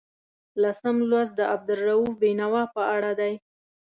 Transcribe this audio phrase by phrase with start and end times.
[0.61, 3.33] لسم لوست د عبدالرؤف بېنوا په اړه دی.